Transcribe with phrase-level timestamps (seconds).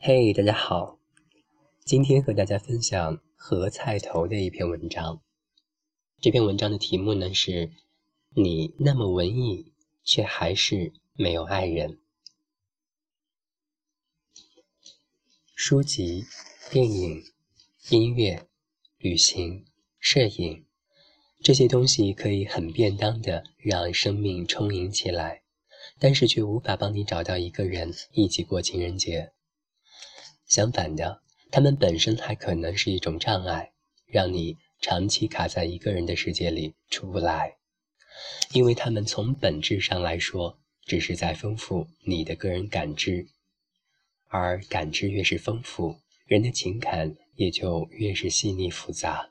[0.00, 1.00] 嘿，大家好，
[1.84, 5.20] 今天和大家分享何菜头的一篇文章。
[6.20, 7.72] 这篇文章的题目呢是
[8.30, 9.72] “你那么文艺，
[10.04, 11.98] 却还是没有爱人”。
[15.56, 16.24] 书籍、
[16.70, 17.24] 电影、
[17.90, 18.46] 音乐、
[18.98, 19.66] 旅行、
[19.98, 20.64] 摄影，
[21.40, 25.42] 这些东西可以很便当的让生命充盈起来。
[25.98, 29.32] 但是却无法帮你找到一个人一起过情人节。
[30.48, 33.70] 相反的，他们本身还可能是一种障碍，
[34.06, 37.56] 让你长期卡在一个人的世界里出不来。
[38.52, 43.28] 因为他们从本质上来说，只是在丰富你的个人感知，
[44.28, 49.30] 而感知越是丰富，人的情感也就越是细腻复杂。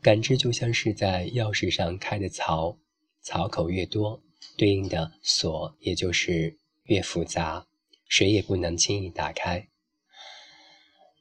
[0.00, 2.78] 感知就像是在钥匙上开的槽，
[3.20, 4.22] 槽口越多。
[4.56, 7.66] 对应的锁，也就是越复杂，
[8.08, 9.68] 谁也不能轻易打开。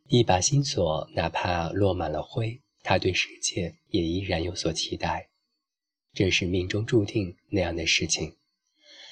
[0.07, 5.29] 一把新锁，哪怕落满了灰，它对世界也依然有所期待。
[6.13, 8.35] 这是命中注定那样的事情。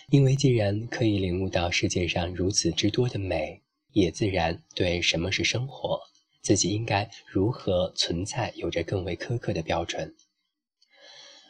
[0.10, 6.00] 因为既然可以领悟到世界上如此之多的美，也自然对什么是生活，
[6.44, 10.16] 自己应该如何存在，有着更为苛刻的标准。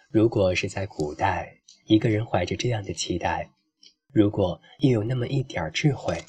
[0.10, 3.50] 如果是在古代，一个人怀着这样的期待，
[4.14, 6.24] 如果又有那么一点智慧，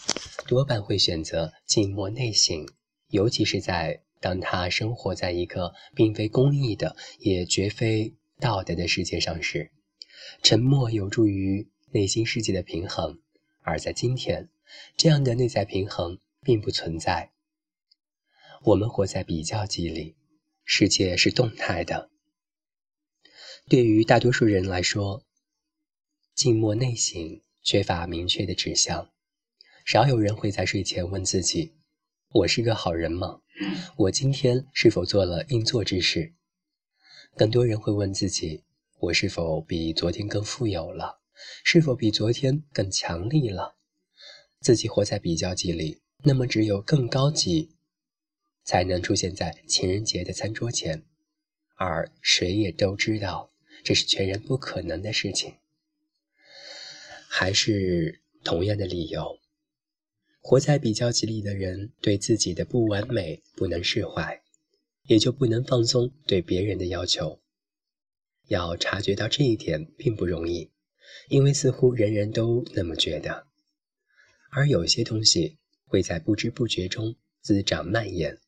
[0.48, 2.66] 多半会选择静默内省。
[3.08, 9.70] 尤其是在当他生活在一个并非公义的，也绝非道德的世界上时，
[10.42, 13.20] 沉默有助于内心世界的平衡。
[13.62, 14.48] 而在今天，
[14.96, 17.30] 这样的内在平衡并不存在。
[18.62, 20.16] 我们活在比较级里，
[20.64, 22.10] 世界是动态的。
[23.68, 25.24] 对于大多数人来说，
[26.34, 29.10] 静默内省缺乏明确的指向，
[29.84, 31.74] 少有人会在睡前问自己
[32.34, 33.42] ：“我是个好人吗？
[33.96, 36.34] 我今天是否做了应做之事？”
[37.38, 38.64] 更多人会问自己
[38.98, 41.20] ：“我是否比昨天更富有了？
[41.62, 43.76] 是否比昨天更强力了？”
[44.60, 47.70] 自己活在比较级里，那么只有更高级，
[48.64, 51.04] 才能出现在情人节的餐桌前，
[51.76, 53.52] 而谁也都知道。
[53.84, 55.54] 这是全然不可能的事情，
[57.28, 59.38] 还是同样的理由，
[60.46, 64.42] 活在比较级里的人对自己的不完美不能释怀，
[65.04, 67.40] 也就不能放松对别人的要求。
[68.48, 70.70] 要察觉到这一点并不容易，
[71.30, 73.46] 因为似乎人人都那么觉得，
[74.50, 75.56] 而有些东西
[75.86, 78.38] 会在不知不觉中滋长蔓延，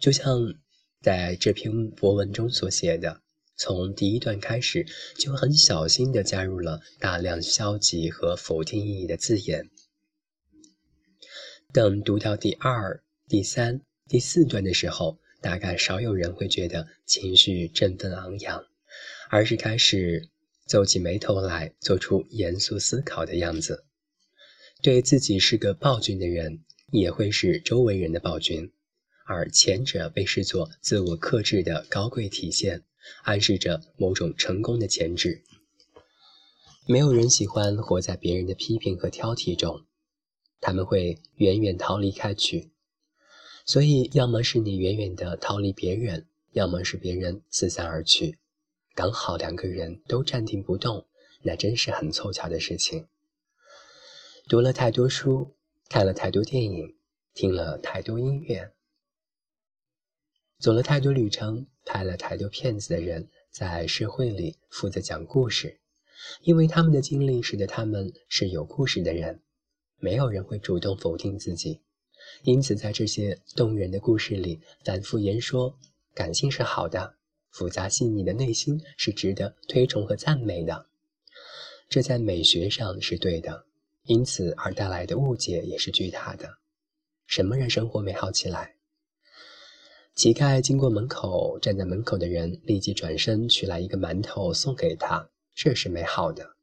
[0.00, 0.52] 就像
[1.00, 3.22] 在这篇博文中所写的。
[3.56, 4.84] 从第一段开始，
[5.16, 9.70] 就很小心地加入了大量消极和否定意义的字眼。
[11.72, 18.64] 等读到第二、第三、第四段的时候，大概少有人会觉得情绪振奋昂扬，
[19.30, 20.28] 而是开始
[20.66, 23.84] 皱起眉头来，做出严肃思考的样子。
[24.82, 28.70] 对自己是个暴君的人，也会是周围人的暴君，
[29.24, 32.84] 而前者被视作自我克制的高贵体现。
[33.24, 35.42] 暗示着某种成功的潜质。
[36.86, 39.84] 没有人喜欢活在别人的批评和挑剔中，
[40.62, 42.70] 他们会远远逃离开去。
[43.66, 48.38] 所以，要么是你远远的逃离别人，要么是别人四散而去。
[48.94, 51.06] 刚好两个人都站定不动，
[51.42, 53.06] 那真是很凑巧的事情。
[54.48, 55.54] 读了太多书，
[55.88, 56.96] 看了太多电影，
[57.34, 58.72] 听了太多音乐。
[60.58, 65.80] 走了太多旅程，拍了太多片子的人，在社会里负责讲故事，
[66.42, 69.42] 因为他们的经历使得他们是有故事的人。
[70.02, 71.80] 没有人会主动否定自己，
[72.42, 75.78] 因此在这些动人的故事里反复言说：
[76.12, 77.14] 感性是好的，
[77.52, 80.86] 复杂细腻的内心是值得推崇和赞美的。
[81.88, 83.64] 这在美学上是对的，
[84.02, 86.58] 因此而带来的误解也是巨大的。
[87.28, 88.74] 什么让生活美好起来？
[90.16, 96.56] 乞丐经过门口，站在门口的人立即转身取来一个馒头送给他，这是美好的。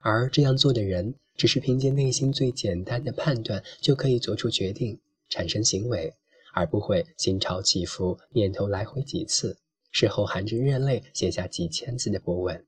[0.00, 6.14] 而这样做的人，只是凭借内心最简单的判断就可以做出决定、产生行为，
[6.52, 9.58] 而不会心潮起伏、念头来回几次，
[9.90, 12.64] 事后含着热泪写下几千字的博文。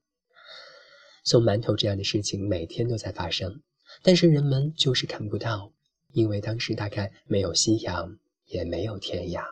[1.23, 3.61] 送馒头这样的事情每天都在发生，
[4.01, 5.71] 但是人们就是看不到，
[6.13, 9.45] 因为当时大概没有夕阳，也没有天涯。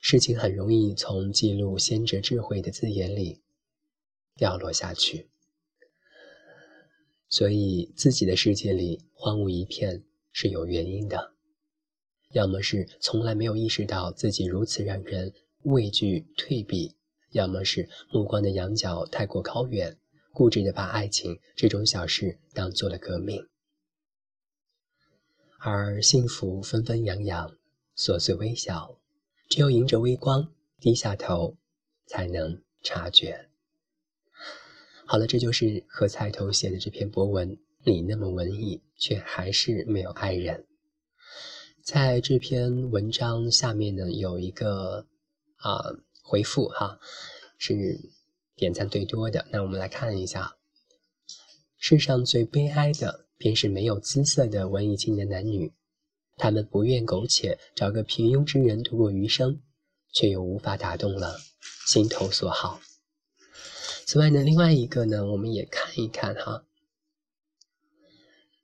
[0.00, 3.42] 事情很容易从记录先哲智慧的字眼里
[4.36, 5.28] 掉落下去，
[7.28, 11.34] 所以自己的世界里荒芜一片是有原因的。
[12.32, 15.32] 要么是从来没有意识到自己如此让人
[15.62, 16.94] 畏惧退避，
[17.30, 19.96] 要么是目光的仰角太过高远，
[20.32, 23.46] 固执的把爱情这种小事当做了革命。
[25.58, 27.56] 而幸福纷纷扬扬，
[27.96, 28.98] 琐碎微小，
[29.48, 31.56] 只有迎着微光低下头，
[32.06, 33.48] 才能察觉。
[35.10, 37.58] 好了，这就是何菜头写的这篇博文。
[37.82, 40.66] 你那么文艺，却还是没有爱人。
[41.82, 45.06] 在这篇文章下面呢，有一个
[45.56, 45.80] 啊
[46.22, 47.00] 回复哈，
[47.56, 47.98] 是
[48.54, 49.46] 点赞最多的。
[49.50, 50.58] 那我们来看一下，
[51.78, 55.72] 世上最悲哀的，便是没有姿色的文艺青年男女，
[56.36, 59.58] 他们不愿苟且，找个平庸之人度过余生，
[60.12, 61.38] 却又无法打动了
[61.86, 62.78] 心头所好。
[64.08, 66.64] 此外呢，另外一个呢，我们也看一看哈。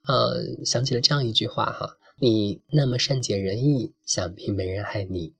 [0.06, 5.34] 呃，想起了这样一句话哈，你那么善解人意，想必没人爱你。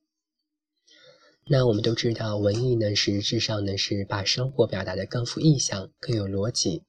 [1.46, 6.82] 那我们都知道，文艺呢，实质上呢是把生活表达的更富意象，更有逻辑。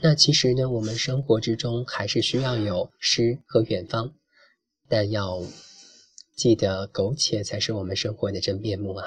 [0.00, 4.14] 那其实呢，我们生活之中还是需要有诗和远方，
[4.88, 5.42] 但要
[6.36, 9.04] 记得苟且才是我们生活的真面目啊。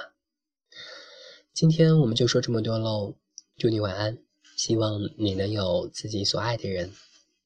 [1.53, 3.15] 今天我们就说这么多喽，
[3.59, 4.17] 祝你晚安，
[4.55, 6.91] 希望你能有自己所爱的人。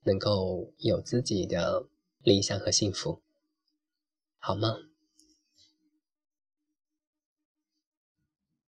[0.06, 1.88] 能够有自己的
[2.24, 3.22] 理想和幸福，
[4.38, 4.76] 好吗？